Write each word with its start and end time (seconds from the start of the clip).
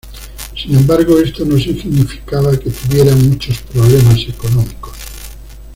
Sin 0.59 0.75
embargo, 0.75 1.19
esto 1.19 1.45
no 1.45 1.59
significaba 1.59 2.57
que 2.57 2.71
tuviera 2.71 3.15
muchos 3.15 3.59
problemas 3.59 4.17
económicos. 4.27 4.93